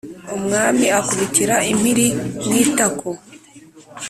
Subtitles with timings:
[0.37, 2.07] umwami akubitira impiri
[2.45, 3.09] mu itako,